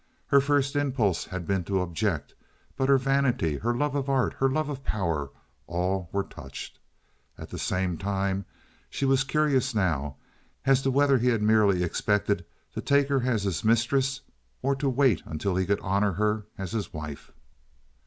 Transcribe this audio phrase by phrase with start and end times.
[0.29, 2.33] Her first impulse had been to object,
[2.75, 6.79] but her vanity, her love of art, her love of power—all were touched.
[7.37, 8.45] At the same time
[8.89, 10.15] she was curious now
[10.65, 12.43] as to whether he had merely expected
[12.73, 14.21] to take her as his mistress
[14.63, 17.31] or to wait until he could honor her as his wife.